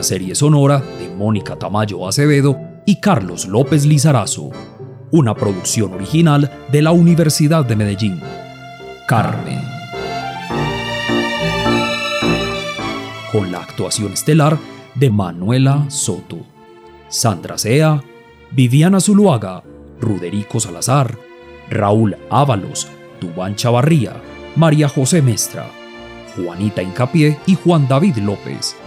[0.00, 4.48] una serie sonora de Mónica Tamayo Acevedo y Carlos López Lizarazo,
[5.10, 8.18] una producción original de la Universidad de Medellín.
[9.06, 9.60] Carmen.
[13.30, 14.56] Con la actuación estelar
[14.94, 16.38] de Manuela Soto,
[17.10, 18.02] Sandra Sea,
[18.52, 19.62] Viviana Zuluaga,
[20.00, 21.14] Ruderico Salazar,
[21.68, 22.88] Raúl Ábalos,
[23.20, 24.14] Dubán Chavarría,
[24.56, 25.66] María José Mestra,
[26.34, 28.79] Juanita Incapié y Juan David López.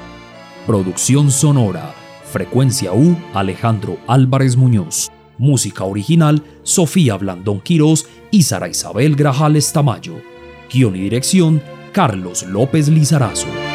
[0.66, 5.12] Producción sonora, Frecuencia U, Alejandro Álvarez Muñoz.
[5.38, 10.22] Música original, Sofía Blandón Quirós y Sara Isabel Grajales Tamayo.
[10.72, 13.73] Guión y dirección, Carlos López Lizarazo.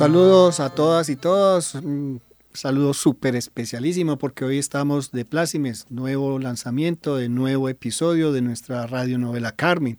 [0.00, 1.74] Saludos a todas y todos.
[1.74, 2.22] Un
[2.54, 8.86] saludo súper especialísimo porque hoy estamos de plácimes, nuevo lanzamiento de nuevo episodio de nuestra
[8.86, 9.98] radionovela Carmen.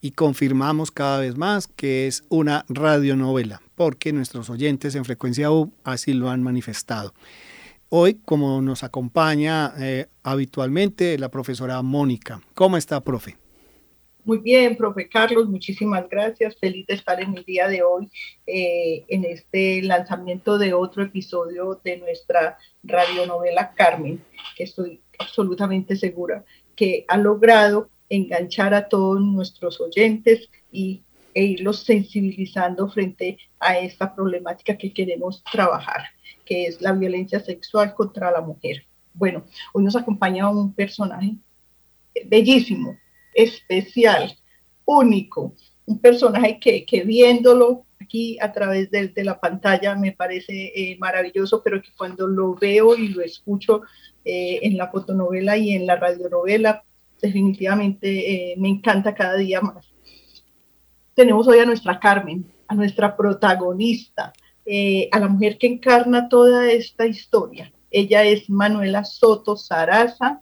[0.00, 5.72] Y confirmamos cada vez más que es una radionovela, porque nuestros oyentes en frecuencia U
[5.84, 7.14] así lo han manifestado.
[7.88, 12.40] Hoy, como nos acompaña eh, habitualmente, la profesora Mónica.
[12.54, 13.36] ¿Cómo está, profe?
[14.26, 16.56] Muy bien, profe Carlos, muchísimas gracias.
[16.56, 18.10] Feliz de estar en el día de hoy
[18.44, 24.20] eh, en este lanzamiento de otro episodio de nuestra radionovela Carmen,
[24.56, 31.84] que estoy absolutamente segura que ha logrado enganchar a todos nuestros oyentes y, e irlos
[31.84, 36.02] sensibilizando frente a esta problemática que queremos trabajar,
[36.44, 38.86] que es la violencia sexual contra la mujer.
[39.14, 41.36] Bueno, hoy nos acompaña un personaje
[42.24, 42.98] bellísimo,
[43.36, 44.36] especial,
[44.84, 45.54] único,
[45.86, 51.62] un personaje que, que viéndolo aquí a través de, la pantalla me parece eh, maravilloso,
[51.62, 53.82] pero que cuando lo veo y lo escucho
[54.24, 56.84] eh, en la fotonovela y en la radionovela,
[57.20, 59.86] definitivamente eh, me encanta cada día más.
[61.14, 64.32] Tenemos hoy a nuestra Carmen, a nuestra protagonista,
[65.12, 67.72] a la mujer que encarna toda esta historia.
[67.90, 70.40] Ella es Manuela Soto Saraza,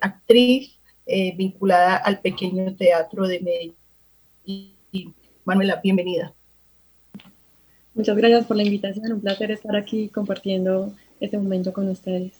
[0.00, 5.14] actriz, eh, vinculada al pequeño teatro de Medellín.
[5.44, 6.34] Manuela, bienvenida.
[7.94, 12.32] Muchas gracias por la invitación, un placer estar aquí compartiendo este momento con ustedes.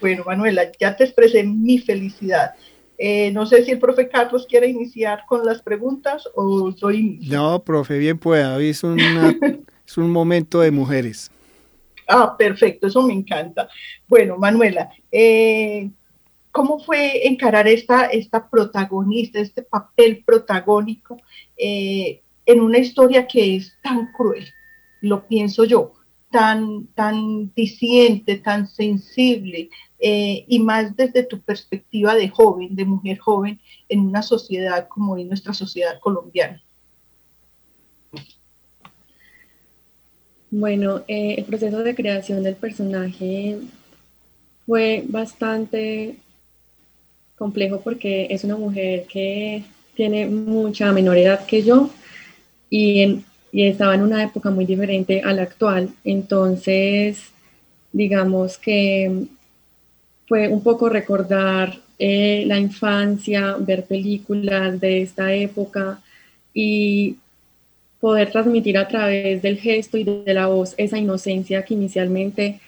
[0.00, 2.54] Bueno, Manuela, ya te expresé mi felicidad.
[2.98, 7.18] Eh, no sé si el profe Carlos quiere iniciar con las preguntas o soy...
[7.28, 8.56] No, profe, bien pueda.
[8.56, 8.82] Hoy es,
[9.86, 11.30] es un momento de mujeres.
[12.08, 13.68] Ah, perfecto, eso me encanta.
[14.06, 15.90] Bueno, Manuela, eh,
[16.56, 21.18] ¿Cómo fue encarar esta, esta protagonista, este papel protagónico
[21.54, 24.46] eh, en una historia que es tan cruel?
[25.02, 25.92] Lo pienso yo,
[26.30, 29.68] tan, tan diciente, tan sensible,
[29.98, 35.18] eh, y más desde tu perspectiva de joven, de mujer joven, en una sociedad como
[35.18, 36.62] es nuestra sociedad colombiana.
[40.50, 43.58] Bueno, eh, el proceso de creación del personaje
[44.64, 46.22] fue bastante
[47.36, 49.62] complejo porque es una mujer que
[49.94, 51.90] tiene mucha menor edad que yo
[52.70, 55.88] y, estaba en una época muy diferente a la actual.
[56.04, 57.30] Entonces,
[57.90, 59.24] digamos que
[60.28, 66.00] fue un poco recordar eh, la infancia, ver películas de esta época
[66.52, 67.16] y
[67.98, 72.60] poder transmitir a través del gesto y de la voz esa inocencia que inicialmente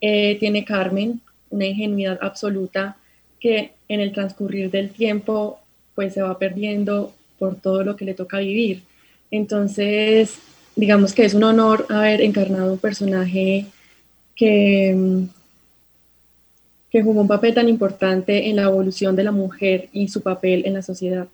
[0.00, 1.20] eh, tiene Carmen,
[1.50, 2.96] una ingenuidad absoluta
[3.40, 5.58] que en el transcurrir del tiempo
[5.96, 8.82] pues se va perdiendo por todo lo que le toca vivir.
[9.30, 10.38] Entonces,
[10.76, 13.66] digamos que es un honor haber encarnado un personaje
[14.36, 15.26] que,
[16.90, 20.62] que jugó un papel tan importante en la evolución de la mujer y su papel
[20.66, 21.26] en la sociedad.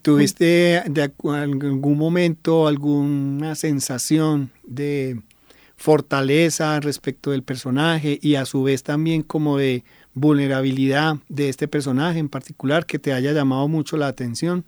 [0.00, 5.18] ¿Tuviste de algún momento alguna sensación de
[5.76, 9.84] fortaleza respecto del personaje y a su vez también como de
[10.14, 14.64] vulnerabilidad de este personaje en particular que te haya llamado mucho la atención?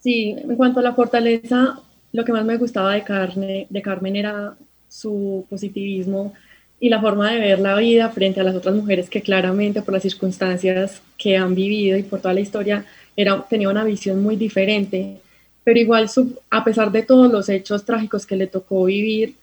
[0.00, 1.78] Sí, en cuanto a la fortaleza,
[2.12, 4.56] lo que más me gustaba de, Carne, de Carmen era
[4.88, 6.34] su positivismo
[6.80, 9.94] y la forma de ver la vida frente a las otras mujeres que claramente por
[9.94, 12.84] las circunstancias que han vivido y por toda la historia
[13.16, 15.18] era, tenía una visión muy diferente.
[15.62, 16.10] Pero igual,
[16.50, 19.36] a pesar de todos los hechos trágicos que le tocó vivir,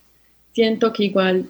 [0.51, 1.45] siento que igual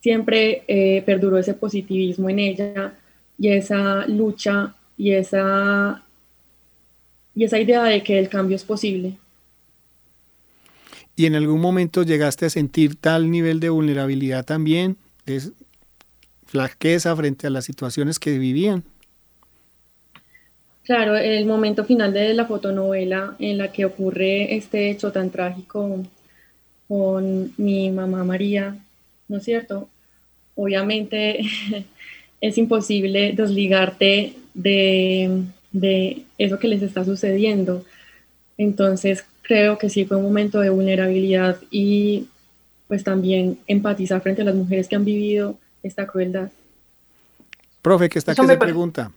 [0.00, 2.92] siempre eh, perduró ese positivismo en ella
[3.38, 6.02] y esa lucha y esa,
[7.34, 9.16] y esa idea de que el cambio es posible.
[11.16, 15.52] y en algún momento llegaste a sentir tal nivel de vulnerabilidad también, es
[16.46, 18.84] flaqueza frente a las situaciones que vivían.
[20.82, 26.02] Claro, el momento final de la fotonovela en la que ocurre este hecho tan trágico
[26.88, 28.76] con mi mamá María,
[29.30, 29.88] ¿no es cierto?
[30.56, 31.40] Obviamente
[32.40, 37.84] es imposible desligarte de, de eso que les está sucediendo.
[38.58, 42.26] Entonces creo que sí fue un momento de vulnerabilidad y
[42.88, 46.50] pues también empatizar frente a las mujeres que han vivido esta crueldad.
[47.80, 49.12] Profe, que está aquí se pregunta.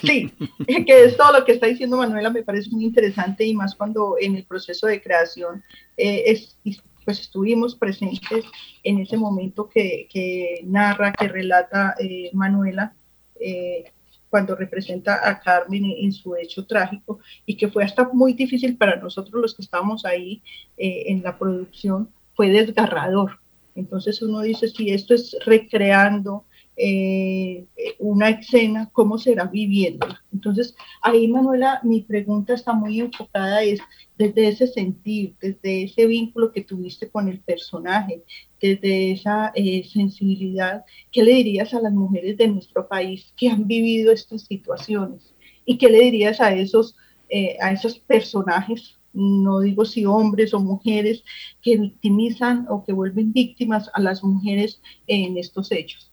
[0.00, 0.32] Sí,
[0.86, 4.16] que es todo lo que está diciendo Manuela me parece muy interesante y más cuando
[4.20, 5.62] en el proceso de creación
[5.96, 6.56] eh, es,
[7.04, 8.44] pues estuvimos presentes
[8.82, 12.94] en ese momento que, que narra, que relata eh, Manuela
[13.38, 13.84] eh,
[14.28, 18.96] cuando representa a Carmen en, su hecho trágico y que fue hasta muy difícil para
[18.96, 20.40] nosotros los que estamos ahí
[20.76, 23.40] en la producción, fue desgarrador.
[23.74, 26.44] Entonces uno dice, si esto es recreando
[26.82, 27.66] eh,
[27.98, 30.22] una escena, ¿cómo será viviéndola?
[30.32, 33.80] Entonces, ahí, Manuela, mi pregunta está muy enfocada, es
[34.16, 38.22] desde ese sentir, desde ese vínculo que tuviste con el personaje,
[38.60, 43.66] desde esa eh, sensibilidad, ¿qué le dirías a las mujeres de nuestro país que han
[43.66, 45.34] vivido estas situaciones?
[45.66, 46.96] ¿Y qué le dirías a esos,
[47.28, 51.24] eh, a esos personajes no digo si hombres o mujeres
[51.62, 56.09] que victimizan o que vuelven víctimas a las mujeres en estos hechos.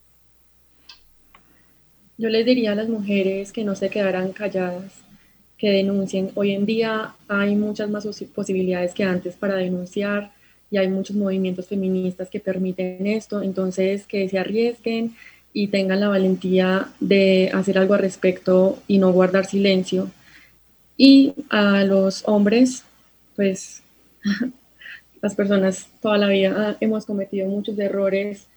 [2.20, 4.92] Yo les diría a las mujeres que no se quedaran calladas,
[5.56, 6.32] que denuncien.
[6.34, 10.32] Hoy en día hay muchas más posibilidades que antes para denunciar
[10.72, 15.16] y hay muchos movimientos feministas que permiten esto, entonces que se arriesguen
[15.54, 20.10] y tengan la valentía de hacer algo al respecto y no guardar silencio.
[20.98, 22.84] Y a los hombres,
[23.36, 23.84] pues
[25.22, 28.48] las personas toda la vida hemos cometido muchos errores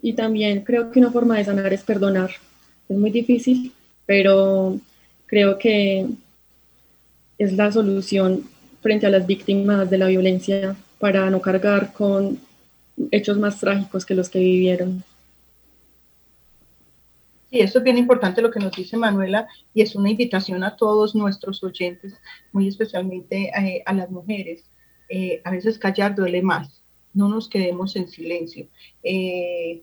[0.00, 2.30] y también creo que una forma de sanar es perdonar
[2.92, 3.72] es muy difícil,
[4.06, 4.78] pero
[5.26, 6.06] creo que
[7.38, 8.44] es la solución
[8.80, 12.38] frente a las víctimas de la violencia para no cargar con
[13.10, 15.04] hechos más trágicos que los que vivieron.
[17.50, 20.76] Sí, esto es bien importante lo que nos dice Manuela y es una invitación a
[20.76, 22.14] todos nuestros oyentes,
[22.52, 24.64] muy especialmente eh, a las mujeres.
[25.08, 28.66] Eh, a veces callar duele más, no nos quedemos en silencio.
[29.02, 29.82] Eh,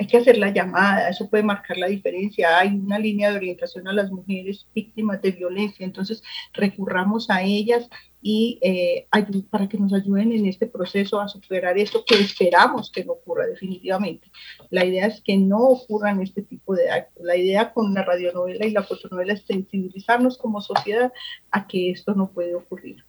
[0.00, 2.58] hay que hacer la llamada, eso puede marcar la diferencia.
[2.58, 6.22] Hay una línea de orientación a las mujeres víctimas de violencia, entonces
[6.54, 7.86] recurramos a ellas
[8.22, 9.06] y eh,
[9.50, 13.46] para que nos ayuden en este proceso a superar esto que esperamos que no ocurra
[13.46, 14.30] definitivamente.
[14.70, 17.22] La idea es que no ocurran este tipo de actos.
[17.22, 21.12] La idea con la radionovela y la fotonovela es sensibilizarnos como sociedad
[21.50, 23.04] a que esto no puede ocurrir.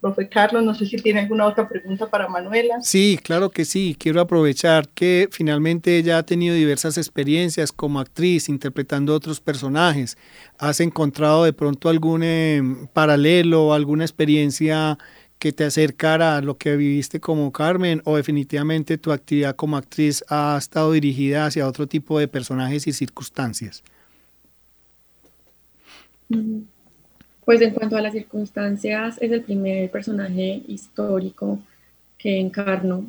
[0.00, 2.80] Profe Carlos, no sé si tiene alguna otra pregunta para Manuela.
[2.80, 3.94] Sí, claro que sí.
[3.98, 10.16] Quiero aprovechar que finalmente ella ha tenido diversas experiencias como actriz interpretando otros personajes.
[10.58, 12.62] ¿Has encontrado de pronto algún eh,
[12.94, 14.96] paralelo, alguna experiencia
[15.38, 20.24] que te acercara a lo que viviste como Carmen o definitivamente tu actividad como actriz
[20.28, 23.82] ha estado dirigida hacia otro tipo de personajes y circunstancias?
[26.30, 26.60] Mm.
[27.50, 31.58] Pues en cuanto a las circunstancias, es el primer personaje histórico
[32.16, 33.04] que encarno,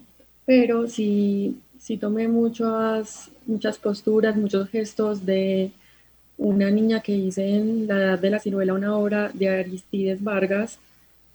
[0.48, 5.70] pero sí, sí tomé muchas, muchas posturas, muchos gestos de
[6.40, 10.80] una niña que hice en la edad de la ciruela una obra de Aristides Vargas.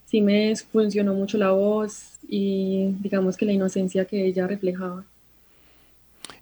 [0.05, 5.05] Sí me funcionó mucho la voz y digamos que la inocencia que ella reflejaba.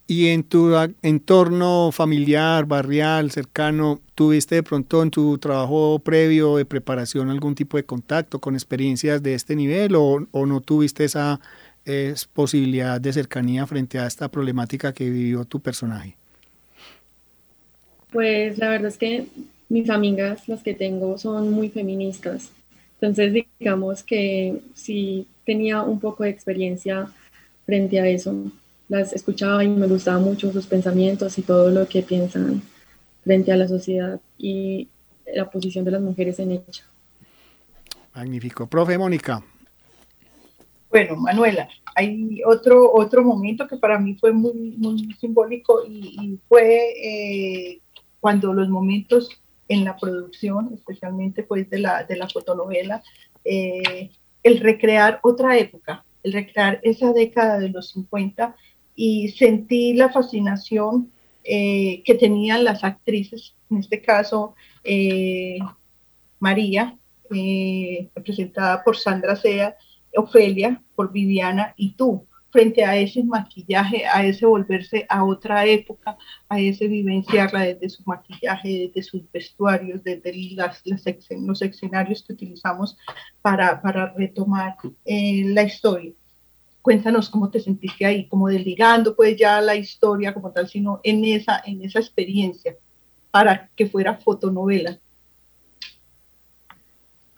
[0.08, 0.72] Y en tu
[1.02, 7.78] entorno familiar, barrial, cercano, ¿tuviste de pronto en tu trabajo previo de preparación algún tipo
[7.78, 11.40] de contacto con experiencias de este nivel o, no tuviste esa
[12.34, 16.16] posibilidad de cercanía frente a esta problemática que vivió tu personaje?
[18.12, 19.26] Pues la verdad es que
[19.70, 22.52] mis amigas, las que tengo, son muy feministas.
[23.02, 27.08] Entonces, digamos que sí tenía un poco de experiencia
[27.66, 28.52] frente a eso
[28.88, 32.62] las escuchaba y me gustaba mucho sus pensamientos y todo lo que piensan
[33.24, 34.88] frente a la sociedad y
[35.34, 36.84] la posición de las mujeres en ella.
[38.14, 38.68] Magnífico.
[38.68, 39.44] Profe Mónica.
[40.90, 46.94] Bueno, Manuela, hay otro, otro momento que para mí fue muy, muy simbólico y, fue
[47.04, 47.82] eh,
[48.20, 49.30] cuando los momentos
[49.68, 53.04] en la producción, especialmente pues de la, de la fotonovela,
[53.44, 54.12] eh,
[54.44, 58.56] el recrear otra época, el recrear esa década de los 50
[58.96, 61.12] y sentí la fascinación
[61.44, 65.60] eh, que tenían las actrices, en este caso eh,
[66.40, 66.98] María,
[67.30, 69.76] eh, representada por Sandra Sea,
[70.16, 76.18] Ofelia, por Viviana y tú, frente a ese maquillaje, a ese volverse a otra época,
[76.48, 82.98] a ese vivenciarla desde su maquillaje, desde sus vestuarios, desde las, los escenarios que utilizamos
[83.42, 86.14] para, para retomar la historia.
[86.86, 91.26] Cuéntanos cómo te sentiste ahí, como desligando pues ya la historia como tal, sino en
[91.26, 92.76] esa, en esa experiencia
[93.32, 95.00] para que fuera fotonovela.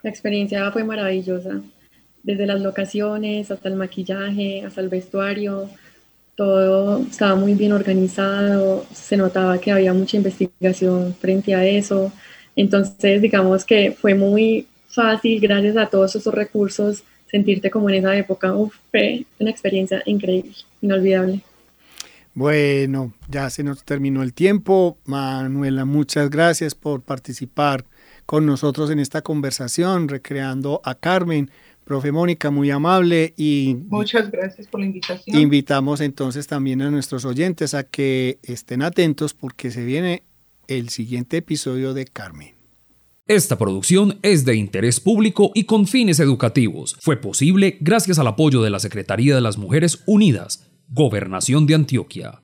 [0.03, 1.61] La experiencia fue maravillosa
[2.23, 5.69] desde las locaciones hasta el maquillaje, hasta el vestuario,
[6.35, 12.11] todo estaba muy bien organizado, se notaba que había mucha investigación frente a eso,
[12.53, 18.15] entonces digamos que fue muy fácil gracias a todos esos recursos sentirte como en esa
[18.15, 21.41] época, Uf, fue una experiencia increíble, inolvidable.
[22.33, 24.99] Bueno, ya se nos terminó el tiempo.
[25.05, 27.85] Manuela, muchas gracias por participar
[28.27, 31.49] con nosotros en esta conversación, recreando a Carmen.
[31.83, 33.77] Profe Mónica, muy amable y...
[33.87, 35.35] Muchas gracias por la invitación.
[35.35, 40.23] Invitamos entonces también a nuestros oyentes a que estén atentos porque se viene
[40.67, 42.56] el siguiente episodio de Carmen.
[43.27, 46.95] Esta producción es de interés público y con fines educativos.
[47.01, 52.41] Fue posible gracias al apoyo de la Secretaría de las Mujeres Unidas, Gobernación de Antioquia.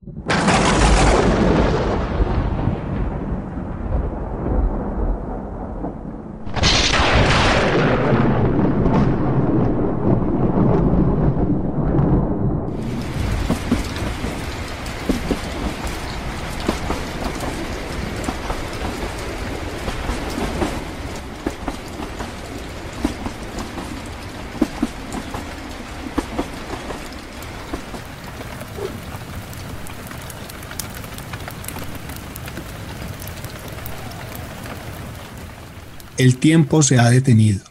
[36.24, 37.62] El tiempo se ha detenido.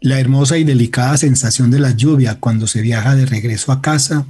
[0.00, 4.24] La hermosa y delicada sensación de la lluvia cuando se viaja de regreso a casa,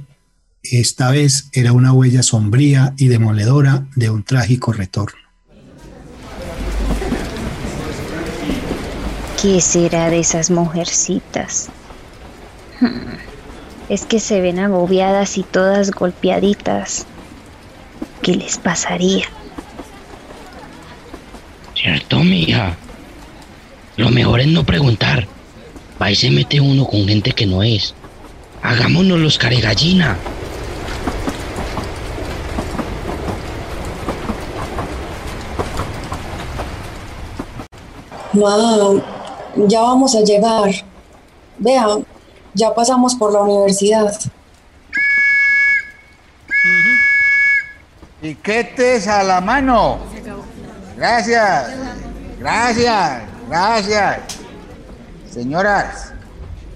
[0.61, 5.17] esta vez era una huella sombría y demoledora de un trágico retorno.
[9.41, 11.69] ¿Qué será de esas mujercitas?
[12.81, 13.13] Hmm,
[13.87, 17.05] es que se ven agobiadas y todas golpeaditas.
[18.21, 19.27] ¿Qué les pasaría?
[21.73, 22.75] Cierto, mija.
[23.99, 25.27] Lo mejor es no preguntar.
[26.01, 27.93] Va y se mete uno con gente que no es.
[28.63, 30.17] Hagámonos los caregallina.
[38.31, 39.01] Mam,
[39.67, 40.71] ya vamos a llegar.
[41.57, 42.05] Vean,
[42.53, 44.17] ya pasamos por la universidad.
[48.21, 49.97] Piquetes a la mano.
[50.95, 51.73] Gracias.
[52.39, 53.38] Gracias.
[53.49, 54.19] Gracias.
[55.31, 56.13] Señoras,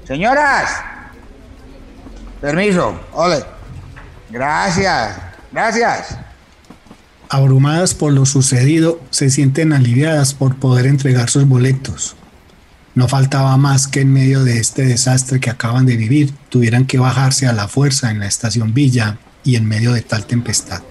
[0.07, 0.69] señoras.
[2.41, 3.43] Permiso, ole.
[4.29, 5.17] Gracias,
[5.51, 6.17] gracias.
[7.29, 12.15] Abrumadas por lo sucedido, se sienten aliviadas por poder entregar sus boletos.
[12.95, 16.99] No faltaba más que en medio de este desastre que acaban de vivir, tuvieran que
[16.99, 20.81] bajarse a la fuerza en la estación Villa y en medio de tal tempestad.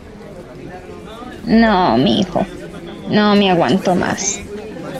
[1.44, 2.46] No, mi hijo,
[3.08, 4.40] no me aguanto más.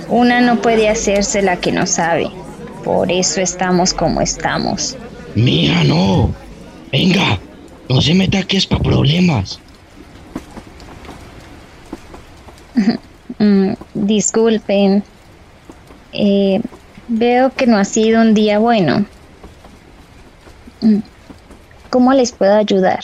[0.08, 2.30] Una no puede hacerse la que no sabe.
[2.84, 4.96] Por eso estamos como estamos.
[5.34, 6.34] Mía, no.
[6.90, 7.38] Venga,
[7.88, 9.60] no se meta aquí es para problemas.
[13.38, 15.02] Mm, disculpen.
[16.12, 16.60] Eh,
[17.08, 19.04] veo que no ha sido un día bueno.
[20.80, 20.98] Mm,
[21.90, 23.00] ¿Cómo les puedo ayudar?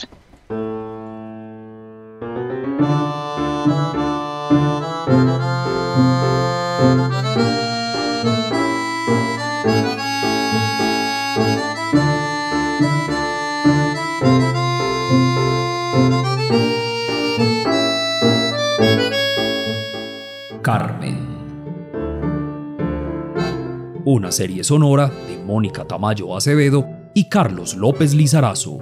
[24.11, 28.79] Una serie sonora de Mónica Tamayo Acevedo y Carlos López Lizarazo.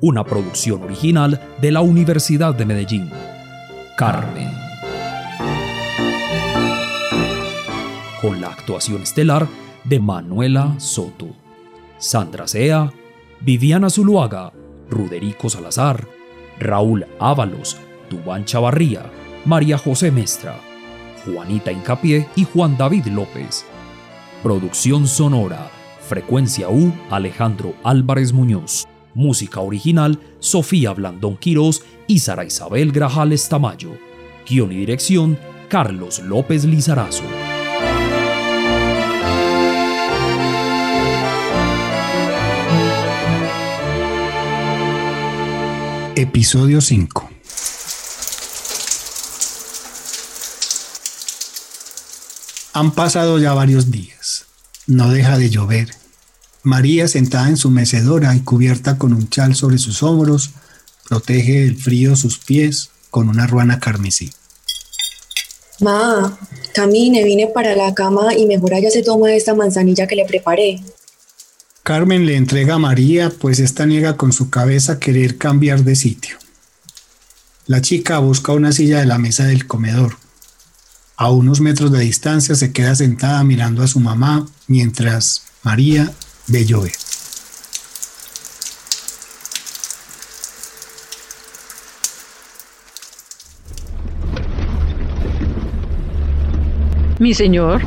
[0.00, 3.10] Una producción original de la Universidad de Medellín.
[3.96, 4.48] Carmen.
[8.22, 9.48] Con la actuación estelar
[9.82, 11.30] de Manuela Soto,
[11.98, 12.92] Sandra Sea,
[13.40, 14.52] Viviana Zuluaga,
[14.88, 16.06] Ruderico Salazar,
[16.60, 17.76] Raúl Ábalos,
[18.08, 19.02] Dubán Chavarría,
[19.44, 20.54] María José Mestra.
[21.24, 23.66] Juanita Incapié y Juan David López.
[24.42, 25.70] Producción sonora.
[26.08, 28.88] Frecuencia U, Alejandro Álvarez Muñoz.
[29.12, 33.90] Música original, Sofía Blandón Quirós y Sara Isabel Grajales Tamayo.
[34.48, 37.24] Guión y dirección, Carlos López Lizarazo.
[46.16, 47.39] Episodio 5
[52.72, 54.46] Han pasado ya varios días.
[54.86, 55.90] No deja de llover.
[56.62, 60.50] María, sentada en su mecedora y cubierta con un chal sobre sus hombros,
[61.08, 64.30] protege del frío sus pies con una ruana carmesí.
[65.80, 66.38] Ma,
[66.74, 70.80] camine, vine para la cama y mejor allá se toma esta manzanilla que le preparé.
[71.82, 76.36] Carmen le entrega a María, pues esta niega con su cabeza querer cambiar de sitio.
[77.66, 80.19] La chica busca una silla de la mesa del comedor.
[81.20, 86.10] A unos metros de distancia se queda sentada mirando a su mamá mientras María
[86.46, 86.92] ve llover.
[97.18, 97.82] Mi señor,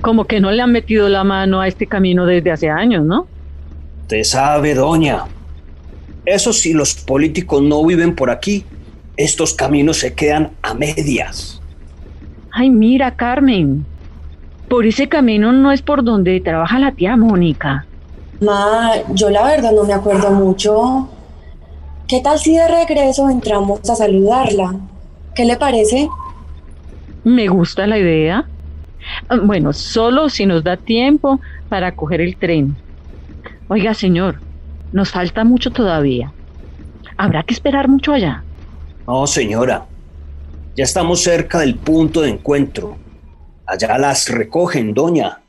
[0.00, 3.28] como que no le han metido la mano a este camino desde hace años, ¿no?
[4.08, 5.26] Te sabe, doña.
[6.24, 8.64] Eso si los políticos no viven por aquí,
[9.16, 11.62] estos caminos se quedan a medias.
[12.58, 13.84] Ay, mira, Carmen.
[14.70, 17.86] Por ese camino no es por donde trabaja la tía Mónica.
[18.40, 21.06] Ma, yo la verdad no me acuerdo mucho.
[22.08, 24.74] ¿Qué tal si de regreso entramos a saludarla?
[25.34, 26.08] ¿Qué le parece?
[27.24, 28.48] Me gusta la idea.
[29.42, 32.78] Bueno, solo si nos da tiempo para coger el tren.
[33.68, 34.40] Oiga, señor,
[34.92, 36.32] nos falta mucho todavía.
[37.18, 38.44] Habrá que esperar mucho allá.
[39.06, 39.84] No, señora.
[40.76, 42.98] Ya estamos cerca del punto de encuentro.
[43.66, 45.40] Allá las recogen, doña.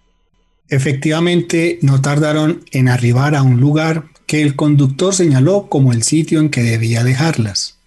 [0.69, 6.39] Efectivamente, no tardaron en arribar a un lugar que el conductor señaló como el sitio
[6.39, 7.77] en que debía dejarlas.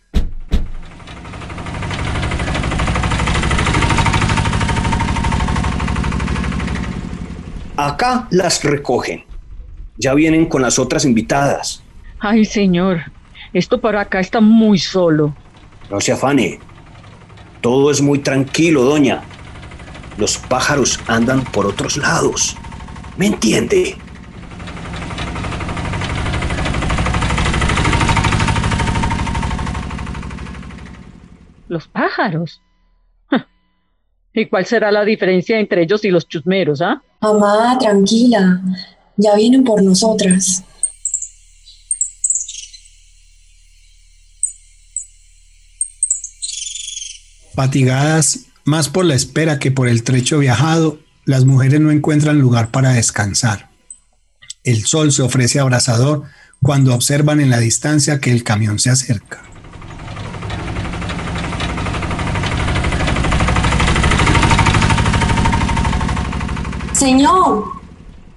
[7.74, 9.24] Acá las recogen.
[9.96, 11.82] Ya vienen con las otras invitadas.
[12.18, 13.00] Ay, señor,
[13.54, 15.34] esto para acá está muy solo.
[15.90, 16.60] No se afane.
[17.60, 19.22] Todo es muy tranquilo, doña.
[20.16, 22.56] Los pájaros andan por otros lados.
[23.18, 23.96] ¿Me entiende?
[31.68, 32.62] Los pájaros.
[33.28, 33.46] Ja.
[34.32, 37.02] ¿Y cuál será la diferencia entre ellos y los chusmeros, ah?
[37.20, 38.60] Mamá, tranquila.
[39.16, 40.64] Ya vienen por nosotras.
[47.60, 52.70] Fatigadas más por la espera que por el trecho viajado, las mujeres no encuentran lugar
[52.70, 53.68] para descansar.
[54.64, 56.22] El sol se ofrece abrasador
[56.62, 59.42] cuando observan en la distancia que el camión se acerca.
[66.94, 67.64] Señor,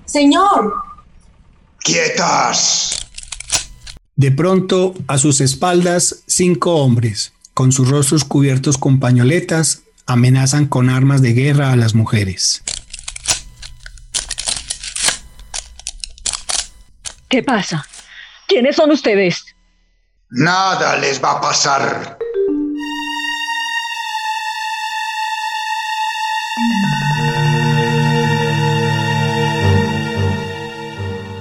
[0.03, 0.73] señor.
[1.79, 3.07] ¡Quietas!
[4.17, 10.89] De pronto, a sus espaldas, cinco hombres, con sus rostros cubiertos con pañoletas, amenazan con
[10.89, 12.63] armas de guerra a las mujeres.
[17.29, 17.85] ¿Qué pasa?
[18.47, 19.43] ¿Quiénes son ustedes?
[20.29, 22.17] Nada les va a pasar.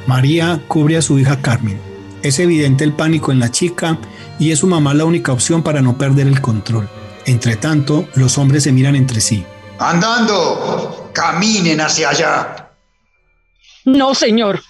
[0.06, 1.91] María cubre a su hija Carmen.
[2.22, 3.98] Es evidente el pánico en la chica
[4.38, 6.88] y es su mamá la única opción para no perder el control.
[7.26, 9.44] Entre tanto, los hombres se miran entre sí.
[9.78, 12.70] Andando, caminen hacia allá.
[13.84, 14.62] No, señor.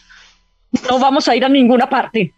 [0.88, 2.34] No vamos a ir a ninguna parte.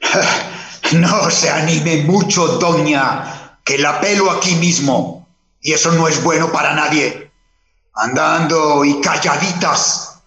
[0.90, 5.28] No se anime mucho, doña, que la pelo aquí mismo.
[5.60, 7.30] Y eso no es bueno para nadie.
[7.94, 10.22] Andando y calladitas.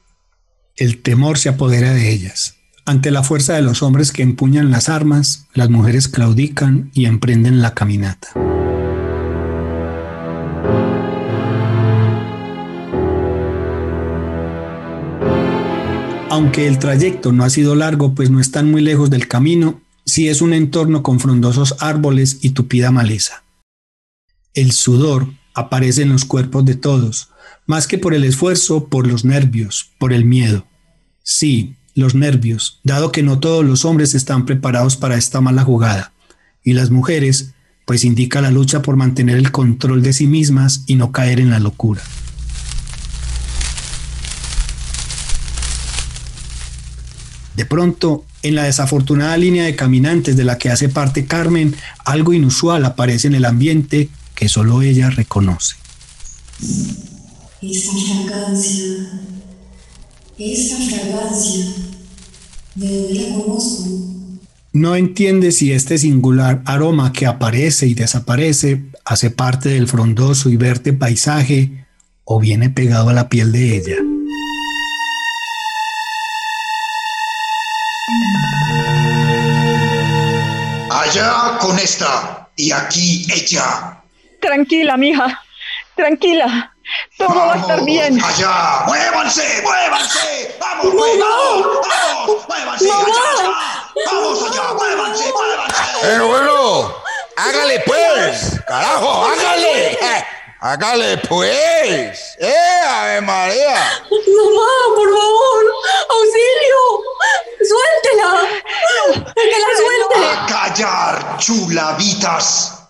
[0.75, 2.60] El temor se apodera de ellas.
[2.85, 7.61] Ante la fuerza de los hombres que empuñan las armas, las mujeres claudican y emprenden
[7.61, 8.29] la caminata.
[16.31, 20.27] Aunque el trayecto no ha sido largo, pues no están muy lejos del camino, sí
[20.27, 23.43] es un entorno con frondosos árboles y tupida maleza.
[24.55, 27.29] El sudor aparece en los cuerpos de todos,
[27.67, 30.65] más que por el esfuerzo, por los nervios, por el miedo.
[31.21, 36.13] Sí, los nervios, dado que no todos los hombres están preparados para esta mala jugada,
[36.63, 37.53] y las mujeres,
[37.85, 41.49] pues indica la lucha por mantener el control de sí mismas y no caer en
[41.49, 42.01] la locura.
[47.55, 51.75] De pronto, en la desafortunada línea de caminantes de la que hace parte Carmen,
[52.05, 55.75] algo inusual aparece en el ambiente que solo ella reconoce.
[60.43, 61.65] Esta fragancia.
[62.73, 64.11] ¿De dónde la conozco?
[64.73, 70.55] no entiende si este singular aroma que aparece y desaparece hace parte del frondoso y
[70.55, 71.85] verde paisaje
[72.23, 73.97] o viene pegado a la piel de ella.
[80.89, 84.01] Allá con esta y aquí ella.
[84.39, 85.41] Tranquila, mija.
[85.95, 86.70] Tranquila.
[87.17, 88.23] Todo va a estar bien.
[88.23, 90.55] Allá, muévanse, muévanse.
[90.59, 93.51] Vamos, pues, vamos, vamos, muévanse allá.
[94.05, 95.83] Vamos allá, muévanse, muévanse.
[96.01, 96.95] Pero bueno,
[97.37, 98.59] hágale pues.
[98.67, 99.97] Carajo, hágale.
[100.63, 102.37] Hágale pues.
[102.39, 104.03] ¡Eh, Ave María!
[104.09, 105.63] Mamá, por favor,
[106.09, 106.83] auxilio.
[107.67, 108.31] Suéltela.
[109.33, 110.15] Que la suelte.
[110.27, 112.80] A callar, chulavitas.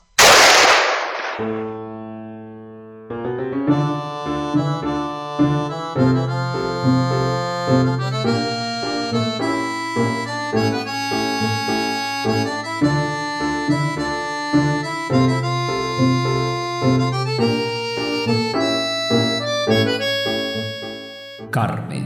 [21.51, 22.05] Carmen.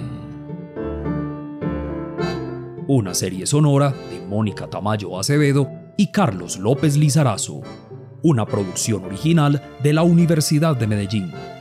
[2.87, 7.61] Una serie sonora de Mónica Tamayo Acevedo y Carlos López Lizarazo.
[8.23, 11.54] Una producción original de la Universidad de Medellín.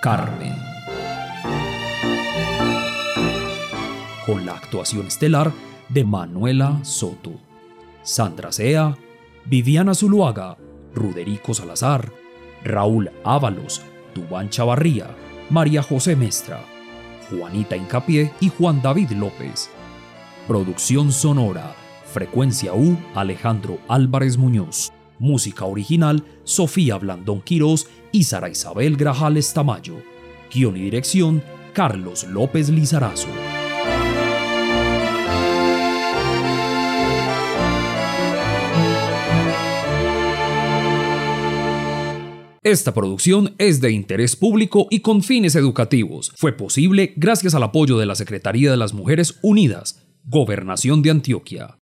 [0.00, 0.54] Carmen.
[4.24, 5.52] Con la actuación estelar
[5.88, 7.32] de Manuela Soto,
[8.02, 8.96] Sandra Sea,
[9.44, 10.56] Viviana Zuluaga,
[10.94, 12.12] Ruderico Salazar,
[12.62, 13.82] Raúl Ábalos,
[14.14, 15.08] Dubán Chavarría,
[15.50, 16.60] María José Mestra,
[17.28, 19.68] Juanita Incapié y Juan David López.
[20.46, 24.92] Producción sonora, Frecuencia U, Alejandro Álvarez Muñoz.
[25.18, 29.96] Música original, Sofía Blandón Quirós y Sara Isabel Grajales Tamayo.
[30.52, 33.28] Guión y dirección, Carlos López Lizarazo.
[42.64, 46.32] Esta producción es de interés público y con fines educativos.
[46.36, 51.76] Fue posible gracias al apoyo de la Secretaría de las Mujeres Unidas, Gobernación de Antioquia.